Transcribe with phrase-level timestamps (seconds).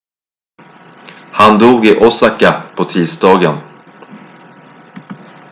[1.31, 3.57] han dog i osaka på tisdagen